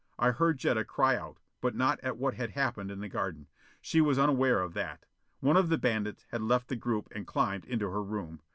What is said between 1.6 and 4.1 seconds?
but not at what had happened in the garden: she